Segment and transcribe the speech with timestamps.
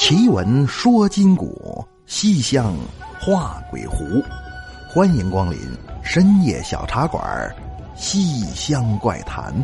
[0.00, 2.74] 奇闻说今古，西厢
[3.20, 4.02] 画鬼狐。
[4.88, 5.58] 欢迎光临
[6.02, 7.22] 深夜小茶馆
[8.00, 9.54] 《西厢怪谈》。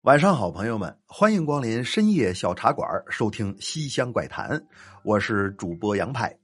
[0.00, 4.58] 晚上好，朋友们，欢迎光临深夜小茶馆，收听《西厢怪谈》。
[5.04, 6.34] 我是主播杨派。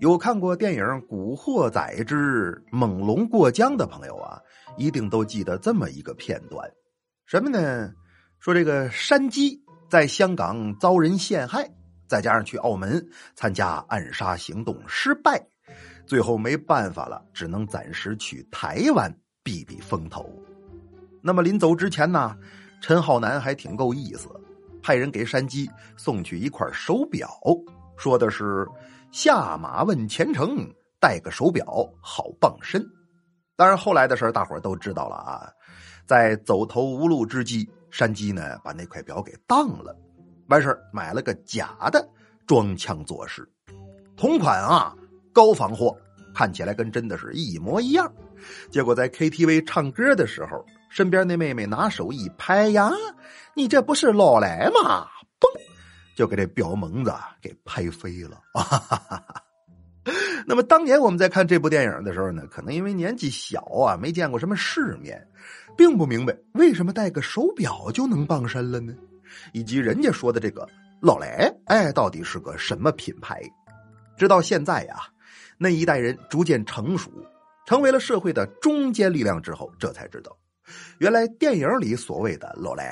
[0.00, 4.40] 有看过电影《古惑仔之猛龙过江》的朋友啊，
[4.78, 6.68] 一定都记得这么一个片段，
[7.26, 7.92] 什么呢？
[8.40, 11.70] 说这个山鸡在香港遭人陷害，
[12.08, 15.38] 再加上去澳门参加暗杀行动失败，
[16.06, 20.26] 最后没办法了，只能暂时去台湾避避风头。
[21.20, 22.34] 那么临走之前呢，
[22.80, 24.30] 陈浩南还挺够意思，
[24.82, 27.28] 派人给山鸡送去一块手表，
[27.98, 28.66] 说的是。
[29.10, 30.56] 下马问前程，
[30.98, 31.66] 戴个手表
[32.00, 32.82] 好傍身。
[33.56, 35.52] 当然，后来的事大伙都知道了啊。
[36.06, 39.94] 在走投无路之际，山鸡呢把那块表给当了，
[40.48, 42.08] 完事买了个假的，
[42.46, 43.46] 装腔作势。
[44.16, 44.96] 同款啊，
[45.32, 45.94] 高仿货，
[46.34, 48.10] 看起来跟真的是一模一样。
[48.70, 52.90] 结果在 KTV 唱歌的时候，身边那妹妹拿手一拍呀，
[53.54, 55.06] 你这不是老来吗？
[55.38, 55.60] 嘣！
[56.16, 59.42] 就给这表蒙子给拍飞了啊！
[60.44, 65.28] 那么当年我们在看这部电影的时候呢，可能因为年纪小啊，没见过什么世面，
[65.76, 68.94] 并不明白为什么戴个手表就能傍身了呢？
[69.52, 70.68] 以及人家说的这个
[71.00, 73.42] 老雷，哎，到底是个什么品牌？
[74.16, 74.96] 直到现在呀，
[75.58, 77.10] 那一代人逐渐成熟，
[77.66, 80.36] 成为了社会的中坚力量之后，这才知道，
[80.98, 82.84] 原来电影里所谓的老雷，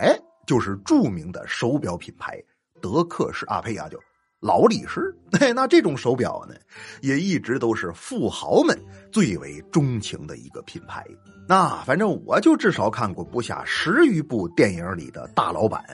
[0.47, 2.43] 就是著名的手表品牌。
[2.81, 4.01] 德克士阿佩亚就
[4.41, 5.15] 劳力士，
[5.55, 6.55] 那这种手表呢，
[7.03, 8.79] 也一直都是富豪们
[9.13, 11.07] 最为钟情的一个品牌。
[11.47, 15.85] 那反正我就至少看过不下十余部电影里的大老板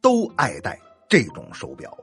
[0.00, 0.78] 都爱戴
[1.08, 1.96] 这种手表。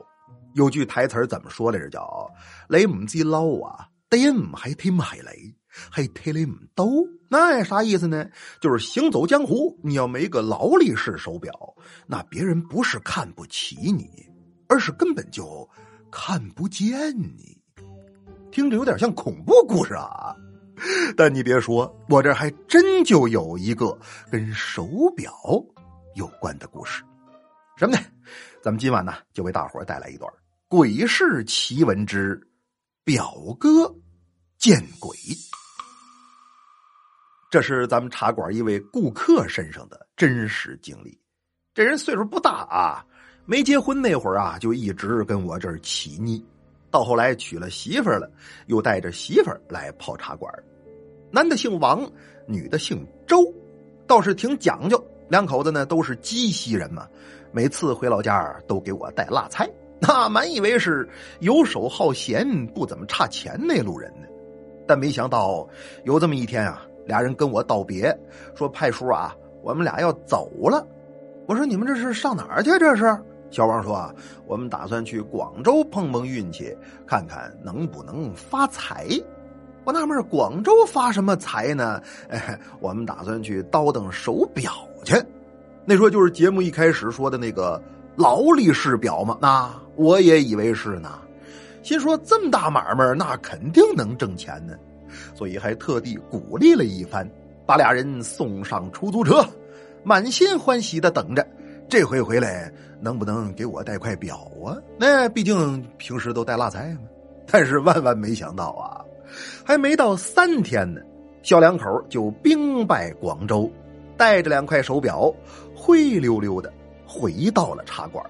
[0.54, 1.88] 有句台词怎么说来着？
[1.88, 2.30] 叫
[2.68, 5.54] “雷姆基捞啊，得姆还听买雷，
[5.90, 7.06] 还听雷姆兜”。
[7.28, 8.26] 那啥意思呢？
[8.60, 11.52] 就是行走江湖，你要没个劳力士手表，
[12.06, 14.08] 那别人不是看不起你，
[14.72, 15.68] 而是根本就
[16.10, 17.60] 看不见你。
[18.50, 20.34] 听着有点像恐怖故事啊！
[21.14, 23.94] 但你别说，我这还真就有一个
[24.30, 25.30] 跟手表
[26.14, 27.04] 有关的故事。
[27.76, 28.02] 什么呢？
[28.62, 30.32] 咱们今晚呢，就为大伙带来一段
[30.68, 32.40] 鬼事奇闻之
[33.04, 33.30] 表
[33.60, 33.94] 哥
[34.56, 35.14] 见鬼。
[37.50, 41.20] 这是咱们茶馆一位顾客身上的真实经历。
[41.74, 43.04] 这人岁数不大啊，
[43.44, 46.44] 没结婚那会儿啊，就一直跟我这儿起腻。
[46.90, 48.30] 到后来娶了媳妇儿了，
[48.66, 50.52] 又带着媳妇儿来泡茶馆。
[51.30, 52.06] 男的姓王，
[52.46, 53.42] 女的姓周，
[54.06, 55.02] 倒是挺讲究。
[55.28, 57.08] 两口子呢都是鸡西人嘛，
[57.50, 59.68] 每次回老家都给我带辣菜。
[59.98, 61.08] 那满以为是
[61.40, 64.28] 游手好闲、不怎么差钱那路人呢，
[64.86, 65.66] 但没想到
[66.04, 66.86] 有这么一天啊。
[67.06, 68.16] 俩人跟我道别，
[68.54, 70.86] 说：“派叔啊，我们俩要走了。”
[71.48, 72.70] 我说：“你们这是上哪儿去？
[72.78, 73.18] 这是？”
[73.52, 74.12] 小王说：“啊，
[74.46, 76.76] 我们打算去广州碰碰运气，
[77.06, 79.06] 看看能不能发财。”
[79.84, 82.00] 我纳闷广州发什么财呢？
[82.28, 84.72] 哎， 我们打算去倒腾手表
[85.04, 85.14] 去。
[85.84, 87.82] 那说就是节目一开始说的那个
[88.16, 89.36] 劳力士表嘛？
[89.40, 91.18] 那我也以为是呢，
[91.82, 94.74] 心说这么大买卖，那肯定能挣钱呢。
[95.34, 97.28] 所以还特地鼓励了一番，
[97.66, 99.44] 把俩人送上出租车，
[100.04, 101.46] 满心欢喜的等着。
[101.92, 102.72] 这回回来
[103.02, 104.80] 能不能给我带块表啊？
[104.98, 107.00] 那毕竟平时都带辣菜嘛。
[107.46, 109.04] 但是万万没想到啊，
[109.62, 111.02] 还没到三天呢，
[111.42, 113.70] 小两口就兵败广州，
[114.16, 115.30] 带着两块手表，
[115.76, 116.72] 灰溜溜的
[117.06, 118.24] 回到了茶馆。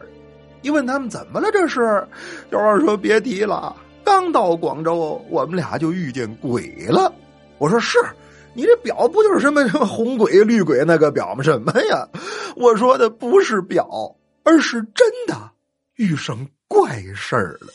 [0.62, 1.48] 一问他们怎么了？
[1.52, 2.04] 这是
[2.50, 3.76] 小二说别提了。
[4.02, 7.14] 刚到广州，我们俩就遇见鬼了。
[7.58, 7.96] 我说是，
[8.54, 11.42] 你这表不就是什么 什么红鬼绿鬼那个表吗？
[11.42, 12.08] 什么呀？
[12.56, 15.52] 我说的不是表，而是真的
[15.96, 17.68] 遇上怪事儿了。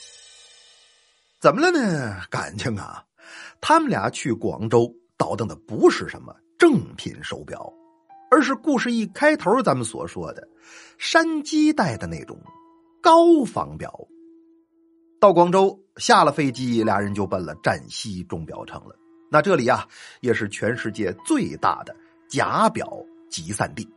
[1.40, 2.22] 怎么了呢？
[2.30, 3.04] 感情啊，
[3.60, 7.74] 他们俩去广州倒腾的不是什么正品手表，
[8.30, 10.48] 而是故事一开头咱们所说的
[10.98, 12.40] 山鸡戴的那种
[13.02, 13.92] 高仿表。
[15.20, 18.96] 到广州下了飞机，俩人就奔了站西钟表城了。
[19.30, 19.86] 那这里啊，
[20.22, 21.96] 也是全世界最大的
[22.28, 22.98] 假表
[23.30, 23.88] 集散地，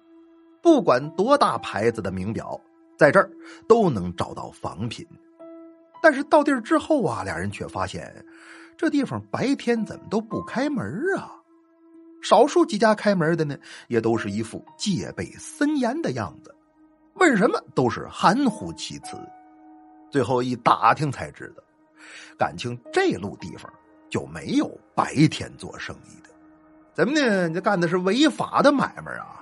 [0.63, 2.61] 不管多大牌子的名表，
[2.97, 3.31] 在这儿
[3.69, 5.07] 都能找到仿品。
[6.03, 8.25] 但是到地儿之后啊，俩人却发现，
[8.77, 10.85] 这地方白天怎么都不开门
[11.17, 11.37] 啊？
[12.23, 13.57] 少数几家开门的呢，
[13.89, 16.55] 也都是一副戒备森严的样子，
[17.15, 19.17] 问什么都是含糊其辞。
[20.11, 21.63] 最后一打听才知道，
[22.37, 23.73] 感情这路地方
[24.11, 26.31] 就没有白天做生意的。
[26.93, 27.49] 怎么呢？
[27.51, 29.41] 这干的是违法的买卖啊！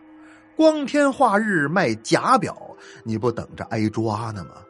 [0.54, 2.56] 光天化日卖假表，
[3.04, 4.62] 你不等着挨抓呢吗？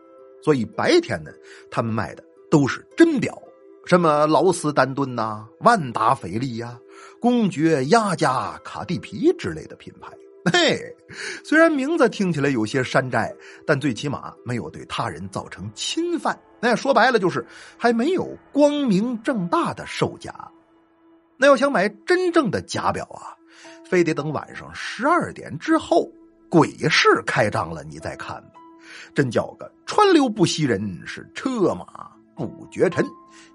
[0.42, 1.30] 所以白天呢，
[1.70, 3.36] 他们卖的都是真表，
[3.84, 6.78] 什么劳斯丹顿呐、万达翡丽呀、
[7.20, 10.12] 公爵雅加、卡地皮之类的品牌。
[10.52, 10.78] 嘿，
[11.44, 13.34] 虽然名字听起来有些山寨，
[13.66, 16.38] 但最起码没有对他人造成侵犯。
[16.60, 17.46] 那说白了就是
[17.76, 20.32] 还没有光明正大的售假。
[21.36, 23.36] 那要想买真正的假表啊！
[23.88, 26.10] 非得等晚上十二点之后
[26.50, 28.42] 鬼市开张了，你再看
[29.14, 33.04] 真叫个川流不息人，是车马不绝尘。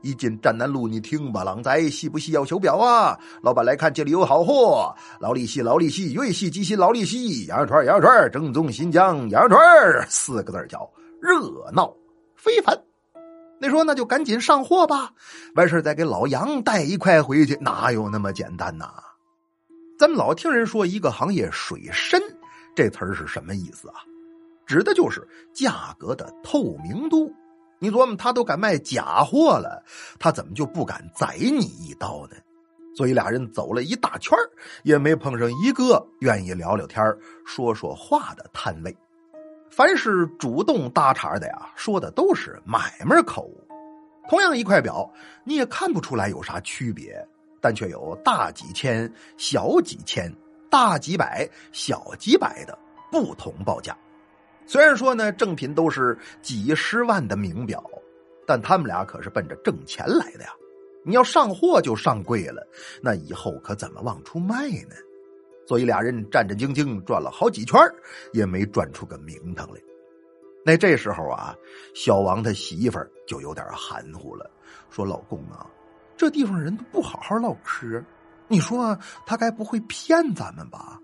[0.02, 3.20] 一进站南路，你听吧，郎仔细不细要求表啊？
[3.42, 10.90] 老板来看，这里有好货，劳力细，劳力细，越细机芯，劳力细，羊肉串，羊肉串，正宗新疆羊肉串，四个字叫
[11.22, 11.94] 热闹
[12.36, 12.78] 非凡。
[13.64, 15.14] 你说那就赶紧上货吧，
[15.56, 18.92] 完事再给老杨带一块回去，哪有那么简单呐？
[19.98, 22.22] 咱们老听人说一个行业水深，
[22.76, 23.96] 这词儿是什么意思啊？
[24.66, 27.34] 指的就是价格的透明度。
[27.80, 29.82] 你琢磨，他都敢卖假货了，
[30.20, 32.36] 他怎么就不敢宰你一刀呢？
[32.98, 34.38] 所以俩人走了一大圈
[34.84, 37.02] 也没碰上一个愿意聊聊天
[37.46, 38.94] 说说话的摊位。
[39.76, 43.50] 凡是主动搭茬的呀，说的都是买卖口。
[44.30, 45.12] 同样一块表，
[45.44, 47.28] 你也看不出来有啥区别。
[47.60, 50.32] 但却有大几千、小几千、
[50.70, 52.78] 大几百、小几百的
[53.10, 53.98] 不同报价。
[54.68, 57.82] 虽然说呢，正品都是几十万的名表，
[58.46, 60.50] 但他们俩可是奔着挣钱来的呀。
[61.04, 62.68] 你要上货就上贵了，
[63.02, 64.96] 那以后可怎么往出卖呢？
[65.68, 67.80] 所以俩人战战兢兢转了好几圈，
[68.32, 69.80] 也没转出个名堂来。
[70.66, 71.56] 那这时候啊，
[71.94, 74.50] 小王他媳妇儿就有点含糊了，
[74.90, 75.68] 说：“老公啊。”
[76.16, 78.02] 这地方人都不好好唠嗑，
[78.48, 81.00] 你说他该不会骗咱们吧？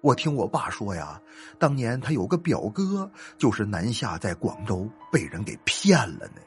[0.00, 1.20] 我听我爸说呀，
[1.58, 6.40] 当年他有个表哥，就是南下在广州被人给骗了呢。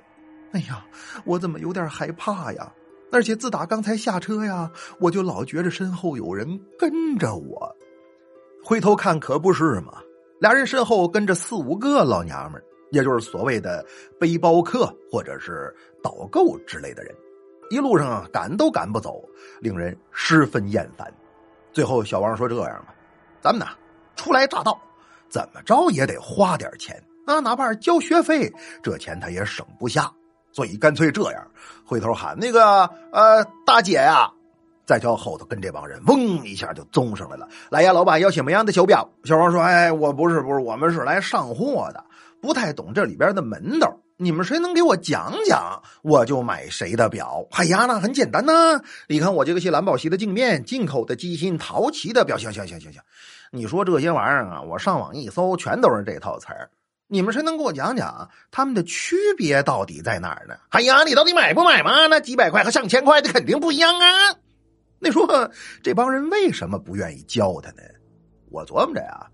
[0.53, 0.85] 哎呀，
[1.25, 2.71] 我怎么有点害怕呀？
[3.15, 4.69] 而且自打刚才下车呀，
[5.00, 7.73] 我就老觉着身后有人跟着我。
[8.62, 10.03] 回头看可不是嘛，
[10.41, 13.85] 俩人身后跟着四五个老娘们也就是所谓的
[14.19, 15.73] 背包客或者是
[16.03, 17.15] 导购之类的人。
[17.69, 19.23] 一路上，赶都赶不走，
[19.61, 21.09] 令人十分厌烦。
[21.71, 22.94] 最后，小王说：“这样吧，
[23.41, 23.65] 咱们呢，
[24.18, 24.77] 初来乍到，
[25.29, 28.53] 怎么着也得花点钱啊，哪怕是交学费，
[28.83, 30.11] 这钱他也省不下。
[30.56, 31.48] 所以干脆这样，
[31.84, 34.31] 回头喊那个呃大姐呀，
[34.86, 37.46] 再叫后头跟这帮人嗡一下就综上来了。
[37.69, 39.10] 来呀，老板要什么样的手表？
[39.25, 42.02] 小王说：哎，我不是，不是，我们是来上货的，
[42.42, 47.46] 不太懂这里边的门道。”你们谁能给我讲讲，我就买谁的表。
[47.52, 48.80] 哎呀，那很简单呐！
[49.10, 52.38] 你看我这个些蓝宝石的镜面，进口的机芯，陶瓷的表。
[52.38, 53.02] 行行行行行，
[53.52, 56.69] 你说这些玩意儿啊，我上网一搜，全都是这套词儿。
[57.07, 60.56] 你们谁能给我讲讲，他们的区别到底在哪儿呢？
[60.69, 62.07] 哎呀，你到底买不买嘛？
[62.07, 64.36] 那几百块和上千块的肯定不一样啊！
[65.00, 65.52] 你说
[65.84, 67.84] 这帮人为什么不愿意教他呢？
[68.50, 69.28] 我琢磨着呀，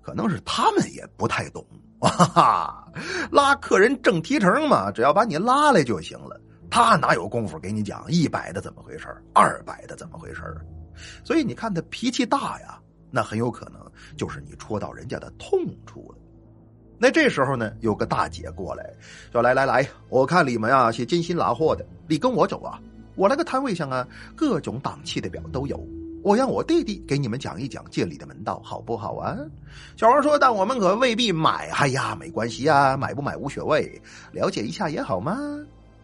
[0.00, 1.66] 可能是他们也不太懂。
[2.00, 2.92] 哈哈，
[3.30, 6.40] 拉客人挣提成嘛，只要把你拉来就行了。
[6.70, 10.42] 他哪有功夫给你讲一百的怎么回事二百的怎么回事
[11.24, 12.78] 所以你看他脾气大呀，
[13.10, 13.80] 那很有可能
[14.16, 16.17] 就是你戳到人家的痛处了。
[16.98, 18.84] 那这时候呢，有个大姐过来
[19.32, 22.80] 说：“来来来，我看你们啊是真心拉货的，你跟我走啊，
[23.14, 25.80] 我那个摊位上啊，各种档期的表都有。”
[26.24, 29.36] 我让我弟弟给你们讲一讲这里的门道，好不好啊？
[29.96, 34.02] 小王说：“但我们可未必买。”哎呀，没关系啊，买不买无所谓，
[34.32, 35.38] 了解一下也好吗？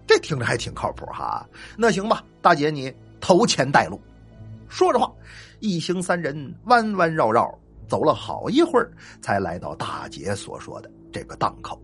[0.06, 1.44] 这听着还挺靠谱哈。
[1.76, 4.00] 那行吧，大姐你投钱带路。
[4.68, 5.12] 说着话，
[5.58, 7.52] 一行三人弯弯绕绕
[7.88, 11.81] 走了好一会儿，才来到大姐所说的这个档口。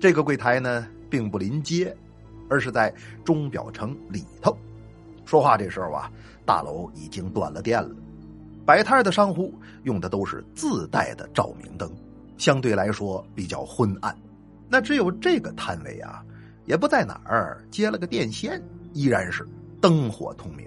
[0.00, 1.96] 这个柜台呢，并不临街，
[2.48, 2.92] 而是在
[3.24, 4.56] 钟表城里头。
[5.24, 6.10] 说话这时候啊。
[6.48, 7.94] 大楼已经断了电了，
[8.64, 9.52] 摆摊的商户
[9.82, 11.92] 用的都是自带的照明灯，
[12.38, 14.16] 相对来说比较昏暗。
[14.66, 16.24] 那只有这个摊位啊，
[16.64, 18.62] 也不在哪儿接了个电线，
[18.94, 19.46] 依然是
[19.78, 20.66] 灯火通明，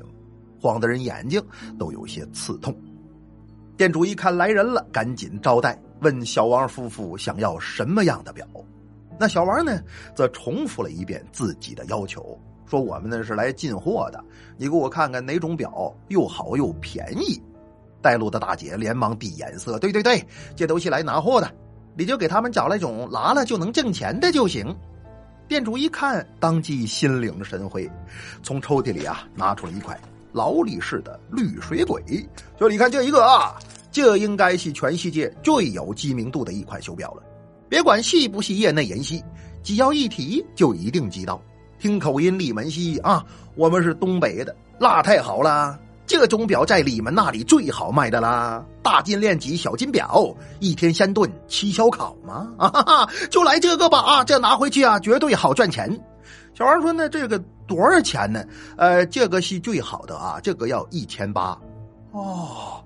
[0.62, 1.44] 晃得人眼睛
[1.80, 2.80] 都有些刺痛。
[3.82, 8.46] 店主一看来人了，赶紧招待，问小王夫妇想要什么样的表。
[9.20, 9.82] 那小王呢，
[10.14, 12.40] 则重复了一遍自己的要求。
[12.68, 14.24] 说我们呢是来进货的，
[14.56, 17.42] 你给我看看哪种表又好又便宜。
[18.04, 20.24] 带路的大姐连忙递眼色，对对对，
[20.56, 21.52] 这都是来拿货的，
[21.98, 24.78] 你就给他们找那种拿了就能挣钱的就行。
[25.48, 27.90] 店主一看，当即心领神会，
[28.44, 30.00] 从抽屉里啊拿出了一块
[30.34, 32.02] 劳力士的绿水鬼，
[32.60, 33.56] 就：“你看这一个啊，
[33.92, 37.24] 这应该是全世界最有知名度的一款手表了。
[37.70, 39.22] 别管是不是业内人士，
[39.64, 41.42] 只要一提就一定知道。
[41.80, 52.52] 听口音，李门西啊，我们是东北的，那太好了。”这钟表在你们那里最好卖的啦，大金链级小金表，一天三顿七烧烤吗？
[52.60, 55.90] 啊哈哈，就来这个吧啊，这拿回去啊，绝对好赚钱。
[56.54, 58.44] 小王说：“那这个多少钱呢？
[58.78, 61.58] 呃，这个是最好的啊，这个要一千八。
[62.12, 62.84] 哦，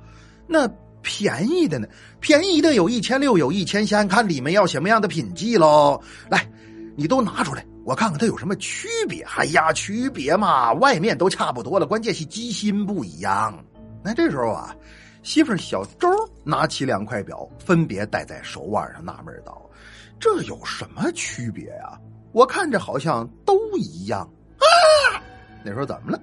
[0.48, 0.68] 那
[1.02, 1.88] 便宜的呢？
[2.20, 6.02] 便宜的有一千六，有一千三，看里面要什么样的品质喽。
[6.30, 6.48] 来，
[6.96, 9.24] 你都拿出来。”我看看它有什么区别？
[9.38, 13.64] 哎呀，区别嘛，外面都差不多了，关键是机芯不一样。
[14.04, 14.76] 那这时候啊，
[15.22, 16.10] 媳妇小周
[16.44, 19.70] 拿起两块表，分别戴在手腕上，纳闷道
[20.20, 21.96] ：“这有什么区别呀？
[22.36, 25.24] 我看着好像都一样啊！”
[25.64, 26.22] 那时候怎么了？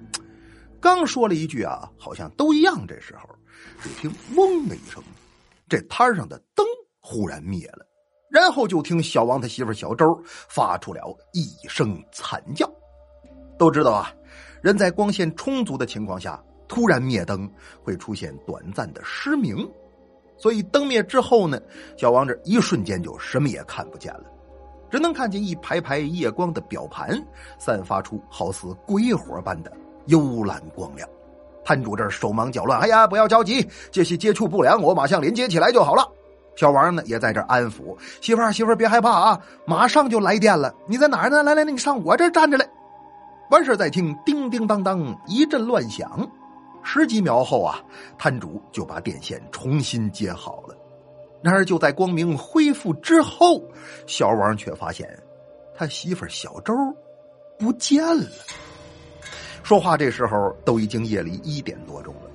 [0.79, 2.85] 刚说了一句啊，好像都一样。
[2.85, 3.27] 这时候，
[3.81, 5.01] 只听“嗡”的一声，
[5.67, 6.63] 这摊上的灯
[6.99, 7.83] 忽然灭了。
[8.29, 11.01] 然后就听小王他媳妇小周发出了
[11.33, 12.71] 一声惨叫。
[13.57, 14.13] 都知道啊，
[14.61, 17.51] 人在光线充足的情况下突然灭灯
[17.81, 19.67] 会出现短暂的失明，
[20.37, 21.59] 所以灯灭之后呢，
[21.97, 24.25] 小王这一瞬间就什么也看不见了，
[24.93, 27.19] 只能看见一排排夜光的表盘
[27.57, 29.73] 散发出好似鬼火般的
[30.05, 31.09] 幽蓝光亮。
[31.65, 36.07] 摊主这手忙脚乱，哎呀，不要着急，这些接触不良，我马上连接起来就好了。
[36.55, 40.71] 小王呢，也在这安抚媳妇儿，媳妇儿别害怕啊，马上就来电了。
[40.85, 41.41] 你在哪儿呢？
[41.41, 42.69] 来来，你上我这站着来。
[43.49, 46.29] 完事再听叮叮当当一阵乱响，
[46.83, 47.79] 十几秒后啊，
[48.15, 50.77] 摊主就把电线重新接好了。
[51.43, 53.61] 然而就在光明恢复之后，
[54.07, 55.07] 小王却发现
[55.75, 56.73] 他媳妇小周
[57.59, 58.25] 不见了。
[59.61, 62.29] 说话这时候都已经夜里一点多钟了，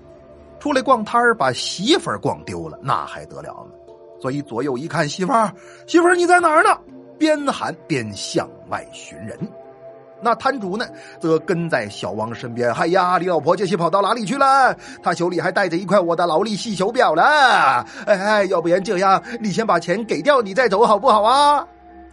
[0.60, 3.94] 出来逛摊把媳妇逛丢了，那还得了呢？
[4.20, 5.52] 所以左右一看，媳妇儿，
[5.86, 6.70] 媳妇儿你在哪儿呢？
[7.18, 9.38] 边喊边向外寻人。
[10.20, 10.86] 那摊主呢，
[11.20, 12.72] 则跟在小王身边。
[12.72, 14.76] 哎呀，李老婆这是跑到哪里去了？
[15.02, 17.22] 他手里还带着一块我的劳力士手表呢。
[18.06, 21.66] 哎，要不然这样，你先把钱给掉，你再走好不好啊？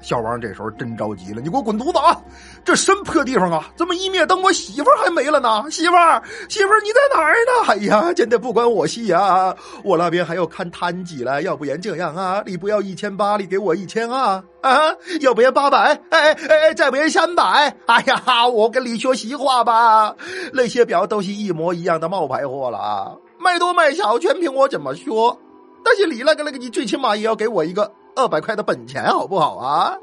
[0.05, 2.15] 小王这时候真着急了，你给我滚犊子啊！
[2.63, 3.71] 这什么破地方啊？
[3.75, 5.65] 怎么一灭灯，我媳妇还没了呢？
[5.71, 7.73] 媳妇儿，媳妇儿你在哪儿呢？
[7.73, 9.55] 哎呀，真的不关我戏呀！
[9.83, 14.93] 我那边还要看摊子了，要不然这样啊，你不要一千八，你给我一千啊啊！
[15.21, 17.75] 要不然八百，哎哎，再不然三百。
[17.87, 20.15] 哎呀，我跟你说实话吧，
[20.53, 25.35] 那些表都是一模一样的冒牌货了，卖多卖少全凭我怎么说。
[25.83, 27.91] 但是你那个那个，你最起码也要给我一个。
[28.15, 29.97] 二百块的本钱好不好啊？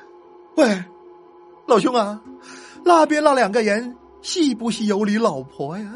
[0.56, 0.84] 喂，
[1.66, 2.22] 老兄啊，
[2.84, 5.94] 那边那两个人是不是有你老婆呀？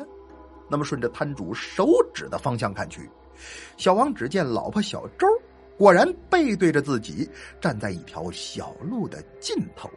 [0.68, 3.08] 那么顺着摊主手指的方向看去，
[3.76, 5.26] 小王只见老婆小周
[5.76, 7.28] 果然背对着自己
[7.60, 9.88] 站在一条小路的尽头，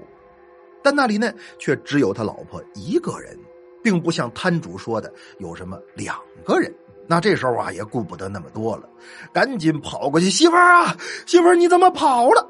[0.83, 3.37] 但那里呢却只有他老婆一个人，
[3.81, 6.73] 并不像摊主说的有什么两个人。
[7.11, 8.87] 那这时候啊，也顾不得那么多了，
[9.33, 10.29] 赶紧跑过去。
[10.29, 12.49] 媳妇儿啊，媳妇儿，你怎么跑了？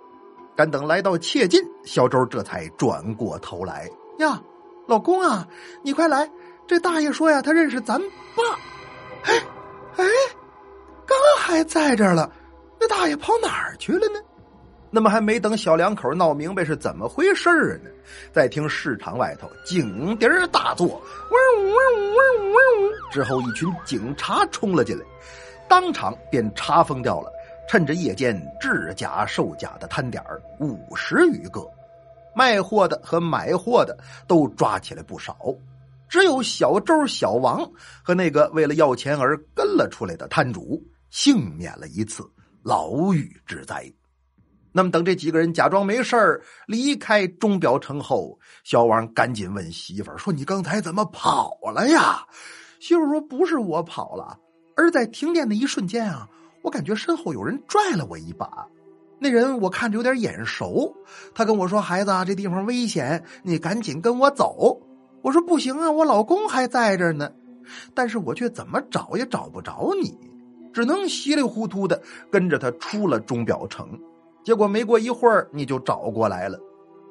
[0.55, 3.89] 赶等来到切近，小周这才转过头来
[4.19, 4.39] 呀，
[4.85, 5.47] 老公啊，
[5.81, 6.29] 你快来！
[6.67, 7.99] 这大爷说呀，他认识咱
[8.35, 8.43] 爸。
[9.23, 9.33] 哎
[9.97, 10.05] 哎，
[11.07, 12.31] 刚还在这儿了，
[12.79, 14.19] 那大爷跑哪儿去了呢？
[14.93, 17.49] 那么还没等小两口闹明白是怎么回事
[17.81, 17.89] 呢，
[18.33, 21.01] 再听市场外头警笛大作，
[23.09, 25.05] 之后一群警察冲了进来，
[25.69, 27.31] 当场便查封掉了
[27.69, 30.21] 趁着夜间制假售假的摊点
[30.59, 31.65] 五十余个，
[32.35, 35.37] 卖货的和买货的都抓起来不少，
[36.09, 37.65] 只有小周、小王
[38.03, 42.29] 和那个为了要钱而跟了出来的摊主幸免了一次
[42.61, 43.89] 牢狱之灾。
[44.73, 52.25] 那么，等这几个人假装没事儿离开钟表城后，小王赶紧问媳妇儿说：“你刚才怎么跑了呀？”
[52.79, 54.39] 媳妇说：“不是我跑了，
[54.77, 56.25] 而在停电的一瞬间啊，
[56.61, 58.65] 我感觉身后有人拽了我一把。
[59.19, 60.95] 那人我看着有点眼熟，
[61.35, 64.81] 他跟我说：‘孩子啊，这地方危险，你赶紧跟我走。’
[65.21, 67.29] 我说：‘不行啊，我老公还在这呢。’
[67.93, 70.17] 但是我却怎么找也找不着你，
[70.73, 72.01] 只能稀里糊涂的
[72.31, 73.87] 跟着他出了钟表城。”
[74.43, 76.59] 结果没过一会儿，你就找过来了，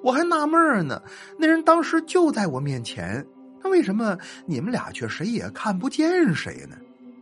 [0.03, 1.01] 我还纳闷呢。
[1.39, 3.25] 那人当时就在我面前，
[3.63, 6.77] 那为什么你们俩却谁也看不见谁呢？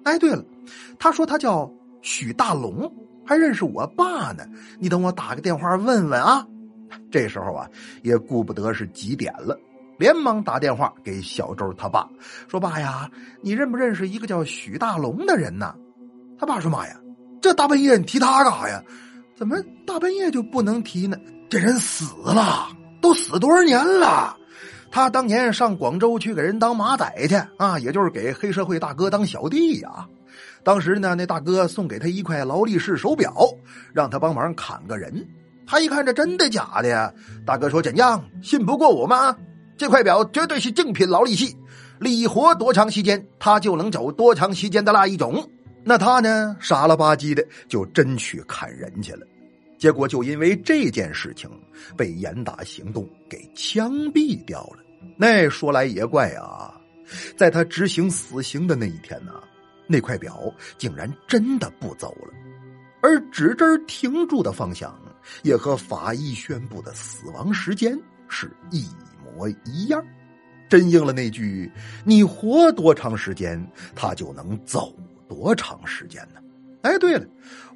[0.04, 0.44] 哎，对了，
[0.98, 2.90] 他说他叫许大龙，
[3.26, 4.44] 还认识我爸呢。
[4.78, 6.46] 你等我打个电话问问啊。
[7.10, 7.68] 这时候啊，
[8.02, 9.58] 也顾不得是几点了，
[9.98, 12.08] 连忙打电话给小周他爸，
[12.48, 13.10] 说：“爸呀，
[13.42, 15.74] 你认不认识一个叫许大龙的人呢？”
[16.40, 16.98] 他爸说：“妈呀，
[17.42, 18.82] 这大半夜你提他干啥呀？
[19.38, 21.16] 怎么大半夜就不能提呢？
[21.49, 22.66] 这人死了，
[23.00, 24.37] 都死多少年了？
[24.90, 30.09] 他当年上广州去给人当马仔去啊，也就是给黑社会大哥当小弟呀。
[30.64, 33.33] 当时呢，那大哥送给他一块劳力士手表，
[33.92, 35.25] 让他帮忙砍个人。
[35.68, 37.12] 他一看这真的假的呀？
[37.47, 39.37] 大哥说：怎样，信不过我吗？
[39.76, 41.54] 这块表绝对是正品劳力士，
[42.00, 45.49] 立活多长时间，他就能走多长时间的那一种。”
[45.88, 46.54] 那他呢？
[46.61, 49.26] 傻了吧唧的就真去砍人去了，
[49.78, 51.49] 结果就因为这件事情
[51.97, 54.85] 被严打行动给枪毙掉了。
[55.16, 56.78] 那说来也怪啊，
[57.38, 59.33] 在他执行死刑的那一天呢，
[59.87, 62.35] 那块表竟然真的不走了，
[63.00, 64.95] 而指针停住的方向
[65.42, 68.87] 也和法医宣布的死亡时间是一
[69.25, 70.04] 模一样，
[70.68, 71.73] 真应了那句
[72.04, 74.95] ：“你活多长时间，他就能走。”
[75.28, 76.40] 多长时间呢？
[76.82, 77.26] 哎，对了，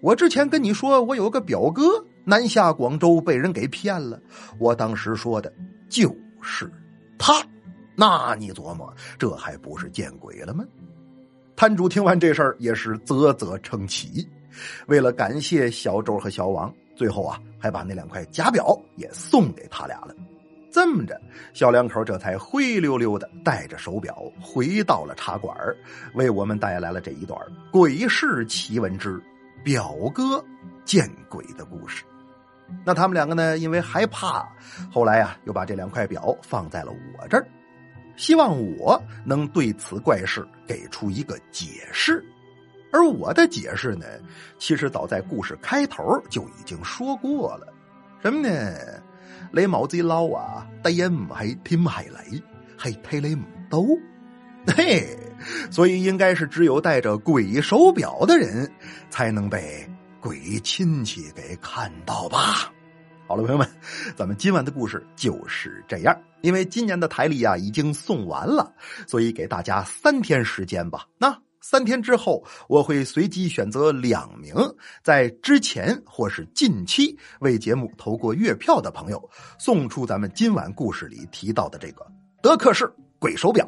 [0.01, 1.83] 我之前跟你说，我有个表哥
[2.25, 4.21] 南下广州被人给骗了。
[4.59, 5.53] 我当时说的
[5.89, 6.71] 就是
[7.19, 7.35] 他。
[7.95, 10.65] 那你琢磨，这还不是见鬼了吗？
[11.55, 14.27] 摊主听完这事儿也是啧啧称奇。
[14.87, 20.15] 为了感谢小周和小王，最后啊，还把那两块假表也送给他俩了。
[20.73, 21.21] 这么着，
[21.53, 25.55] 小两口这才灰溜溜的带着手表回到了茶馆
[26.15, 27.39] 为我们带来了这一段
[27.71, 29.23] 鬼事奇闻之
[29.63, 30.43] 表哥
[30.85, 32.03] 见鬼的故事。
[32.87, 34.49] 那他们两个呢，因为害怕，
[34.91, 37.47] 后来啊，又把这两块表放在了我这儿，
[38.17, 42.25] 希望我能对此怪事给出一个解释。
[42.91, 44.07] 而我的解释呢，
[44.59, 47.71] 其实早在故事开头就已经说过了，
[48.23, 48.75] 什么呢？
[49.55, 51.91] 你冇知捞啊，第一唔系天系
[52.31, 52.43] 你，
[52.79, 55.07] 系睇你唔到，嘿，
[55.71, 58.71] 所以应该是只有戴着鬼手表的人，
[59.11, 59.87] 才能被
[60.21, 62.73] 鬼亲戚给看到吧。
[63.29, 63.69] 好了，朋友们，
[64.17, 66.19] 咱们今晚的故事就是这样。
[66.41, 68.73] 因为今年的台历啊已经送完了，
[69.07, 71.07] 所以给大家三天时间吧。
[71.19, 71.39] 那。
[71.63, 74.55] 三天之后，我会随机选择两名
[75.03, 82.05] 在之前或是近期为节目投过月票的朋友，送出咱们今晚故事里提到的这个
[82.43, 83.65] 德克士鬼手表，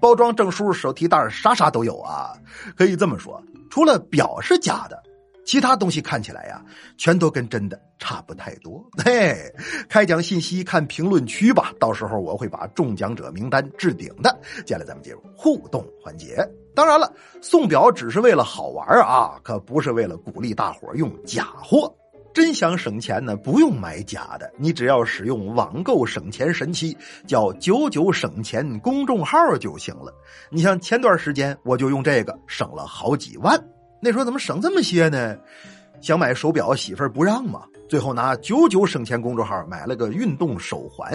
[0.00, 2.32] 包装、证书、手提袋啥啥都有啊！
[2.76, 5.00] 可以这么说，除了表是假的。
[5.46, 6.62] 其他东西看起来呀，
[6.98, 8.84] 全都跟真的差不太多。
[9.02, 9.50] 嘿，
[9.88, 14.38] 开奖信息看评论区吧，到时候我会把中奖者名单置顶的。
[14.66, 16.46] 接下来咱们进入互动环节。
[16.78, 21.92] 当然了，送表只是为了好玩啊，可不是为了鼓励大伙用假货。
[22.32, 30.14] 真想省钱呢，不用买假的，你只要使用网购省钱神器，叫“九九省钱”公众号就行了。
[30.52, 33.60] 你像前段时间我就用这个省了好几万。
[34.00, 35.36] 那时候怎么省这么些呢？
[36.00, 37.62] 想买手表，媳妇儿不让嘛。
[37.88, 41.12] 最后拿九九省钱公众号买了个运动手环，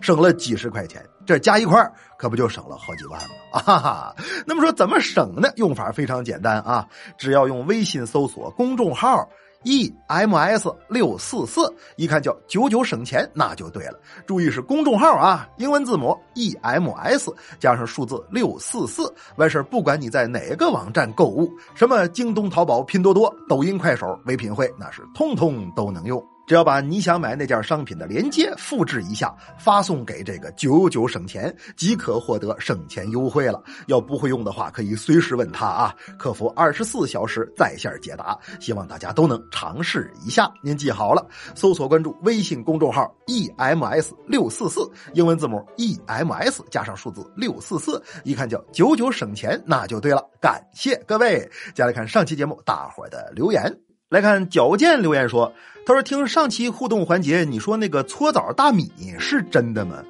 [0.00, 1.04] 省了几十块钱。
[1.26, 1.86] 这加一块
[2.18, 3.28] 可不就省了好几万吗？
[3.52, 4.16] 啊哈哈！
[4.46, 5.50] 那么说怎么省呢？
[5.56, 9.28] 用法非常简单啊，只要用微信搜索公众号。
[9.64, 11.62] E M S 六四四，
[11.96, 13.98] 一看叫九九省钱，那就对了。
[14.26, 26.22] 注意是公众号啊，英文字母 E M S 加上数字六四四，完事不管你在哪个网站购物，什么京东、淘宝、拼多多、抖音、快手、唯品会，那是通通都能用。
[26.46, 33.62] 只要把你想买那件商品的链接复制一下，发送给这个九九省钱，即可获得省钱优惠了。
[33.86, 38.38] 要不会用的话，可以随时问他啊，客服二十四小时在线解答。
[38.60, 40.52] 希望大家都能尝试一下。
[40.62, 50.22] 您记好了，搜索关注微信公众号 EMS 六四四，英文字母 EMS 加上数字六四四，一看叫九九省钱，那就对了。
[50.40, 51.38] 感谢各位，
[51.74, 53.83] 接下来看上期节目大伙的留言。
[54.10, 55.52] 来看矫健留言说
[55.84, 60.02] ：“他说听上期互动环节，你说那个搓澡大米是真的吗？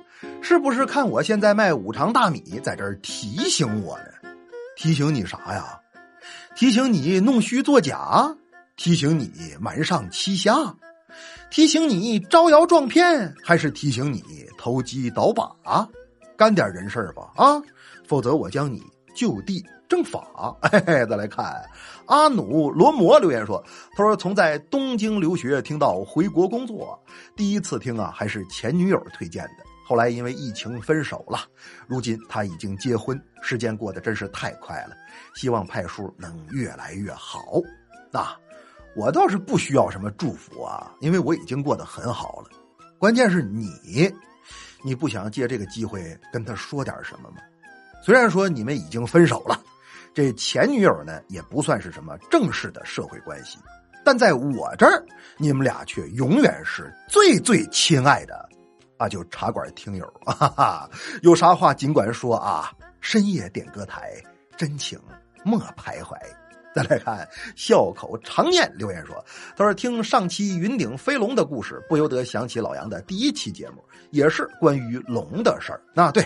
[0.43, 4.31] 是不是看我现在卖五常大米，在这儿提醒我呢？
[4.77, 5.81] 提醒你啥呀？
[6.55, 8.37] 提醒你弄虚作假？
[8.77, 9.31] 提醒你
[9.61, 10.75] 瞒上欺下？
[11.51, 13.35] 提醒你招摇撞骗？
[13.43, 14.23] 还是提醒你
[14.59, 15.89] 投机倒把？
[16.37, 17.63] 干点人事吧啊！
[18.07, 18.83] 否则我将你
[19.15, 21.65] 就地。”正法，嘿嘿，再来看
[22.07, 23.65] 阿努罗摩留言说
[23.97, 27.01] ：“他说从在东京留学听到回国工作，
[27.37, 31.43] 第一次听啊还是前女友推荐的，后来因为疫情分手了，
[31.87, 34.97] 如今他已经结婚，时间过得真是太快了。
[35.37, 37.45] 希望派叔能越来越好。
[38.11, 38.37] 那
[38.97, 42.49] 我倒是不需要什么祝福啊，因为我已经过得很好了。”
[42.99, 44.13] 关键是你，
[44.83, 47.37] 你不想借这个机会跟他说点什么吗？
[48.03, 49.59] 虽然说你们已经分手了，
[50.15, 53.59] 这前女友呢也不算是什么正式的社会关系，
[54.05, 55.05] 但在我这儿，
[55.37, 58.49] 你们俩却永远是最最亲爱的
[58.97, 59.09] 啊！
[59.09, 60.91] 就茶馆听友，哈哈，
[61.23, 62.71] 有啥话尽管说啊！
[63.01, 64.13] 深夜点歌台，
[64.57, 64.97] 真情
[65.43, 66.17] 莫徘徊。
[66.75, 69.25] 再来看笑口常念留言说
[69.57, 75.81] ：“他说听上期云顶飞龙的故事，不由得想起老杨的第一期节目，也是关于龙的事儿。
[75.93, 76.25] 那对。”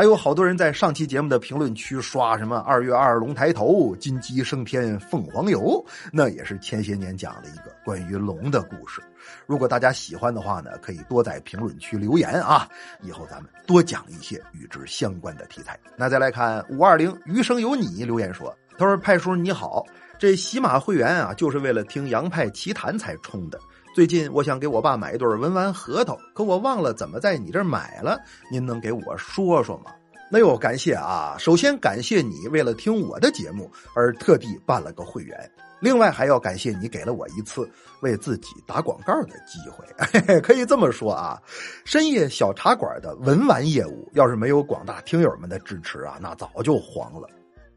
[0.00, 9.02] 还有好多人在上期节目的评论区刷什么“二月二龙抬头，金鸡升天，凤凰游”，那也是前些年讲的一个关于龙的故事。
[9.44, 12.66] 如果大家喜欢的话呢，可以多在评论区留言啊，
[13.02, 15.78] 以后咱们多讲一些与之相关的题材。
[15.98, 19.84] 那再来看五二零余生有你留言说：“他说派叔你好，
[20.18, 23.60] 这喜马会员啊，就是为了听杨派奇谈才充的。”
[24.00, 28.18] 最近我想给我爸买一对文玩核桃，可我忘了怎么在你这儿买了，
[28.50, 29.92] 您能给我说说吗？
[30.30, 31.36] 那呦，感谢啊！
[31.38, 35.38] 首先感谢你为了听我的节目而特地办了个会员，
[35.80, 40.40] 另外还要感谢你给了我一次为自己打广告的机会。
[40.40, 41.38] 可以这么说啊，
[41.84, 47.28] 深夜小茶馆的文玩业务要是没有广大听友们的支持啊，那早就黄了。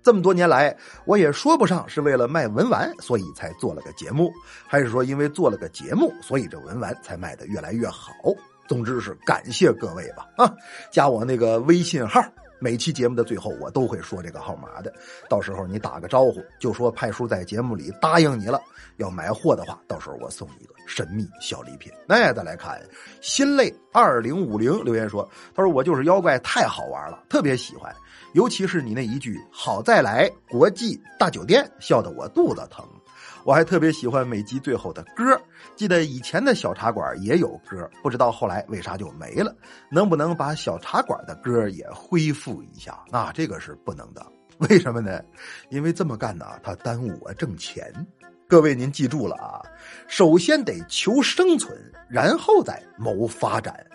[0.04, 4.32] 这么多年来，我也说不上是为了卖文玩，所以才做了个节目，
[4.68, 8.12] 还是说因为做了个节目，所以这文玩才卖的越来越好。
[8.68, 10.54] 总之是感谢各位吧，啊，
[10.92, 12.22] 加我那个微信号，
[12.60, 14.94] 每期节目的最后我都会说这个号码的，
[15.30, 18.62] 到时候你打个招呼，就说派叔在节目里答应你了，
[18.98, 21.92] 要买货的话，到时候我送你一个神秘小礼品。
[22.08, 22.82] 那再来看
[23.22, 27.94] 心累二零五零留言说，他说我就是妖怪，太好玩了，特别喜欢。
[28.34, 32.86] 尤其是你那一句“好再来国际大酒店”，笑得我肚子疼。
[33.46, 35.39] 我还特别喜欢每集最后的歌，
[35.76, 39.54] 记得以前的小茶馆也有歌，不知道后来为啥就没了。
[39.91, 42.98] 能不能把小茶馆的歌也恢复一下？
[43.12, 44.26] 那这个是不能的。
[44.60, 45.22] 为什么呢？
[45.69, 47.93] 因为这么干呢，它耽误我挣钱。
[48.48, 49.62] 各位您记住了啊，
[50.08, 51.78] 首先得求生存，
[52.10, 53.86] 然后再谋发展。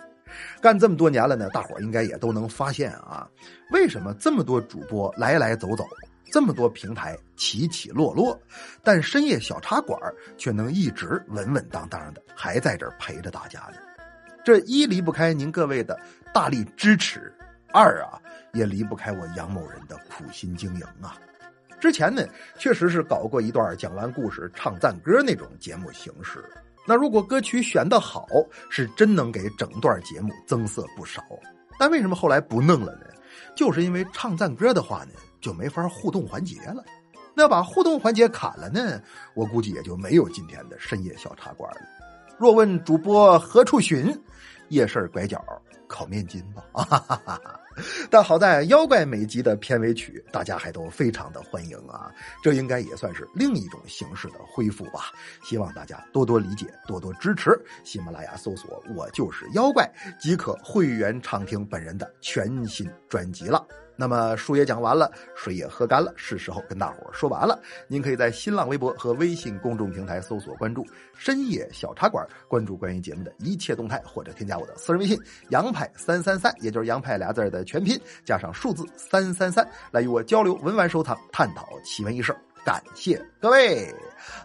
[0.61, 3.27] 干这么多年了呢，大伙应该也都能发现啊，
[3.71, 5.85] 为什么这么多主播来来走走，
[6.31, 8.39] 这么多平台起起落落，
[8.83, 9.99] 但深夜小茶馆
[10.37, 13.77] 却能一直稳稳当当的还在这儿陪着大家呢？
[14.43, 15.99] 这一离不开您各位的
[16.33, 17.33] 大力支持，
[17.73, 18.19] 二啊
[18.53, 21.17] 也离不开我杨某人的苦心经营啊。
[21.79, 22.23] 之前呢，
[22.57, 26.43] 确实是搞过一段讲完故事唱赞歌那种节目形式。
[26.89, 28.25] 那如果歌曲选的好，
[28.67, 31.21] 是真能给整段节目增色不少。
[31.77, 33.05] 但为什么后来不弄了呢？
[33.55, 36.83] 就是因为唱赞歌的话呢，就没法互动环节了。
[37.35, 38.99] 那把互动环节砍了呢，
[39.35, 41.81] 我估计也就没有今天的深夜小茶馆了。
[42.39, 44.19] 若问主播何处寻？
[44.69, 45.39] 夜市拐角
[45.87, 46.63] 烤面筋吧。
[46.73, 47.59] 哈哈哈哈
[48.09, 52.11] 但好在妖怪每集的片尾曲，大家还都非常的欢迎啊！
[52.43, 55.11] 这应该也算是另一种形式的恢复吧。
[55.43, 57.51] 希望大家多多理解，多多支持。
[57.83, 59.89] 喜马拉雅搜索“我就是妖怪”
[60.19, 63.65] 即可会员畅听本人的全新专辑了。
[63.99, 67.59] 那么书也讲完了，水也喝干了，是时候跟大伙说完了。
[67.85, 75.19] 您可以在新浪微博和微信公众平台搜索关注“深夜小茶馆”，关注关于节目的一切动态，或者添加我的私人微信
[75.51, 82.33] “杨派三三三”，也就是“杨派”俩字的全拼加上数字三三三，来与我交流文玩收藏，探讨奇闻异事。
[82.63, 83.93] 感谢各位。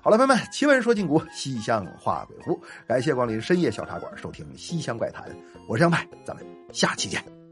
[0.03, 5.29] 好了，朋友们，奇闻说今古，西厢画鬼狐，感谢光临深夜小茶馆，收听西厢怪谈。
[5.69, 7.44] 我是杨派，咱们下期见。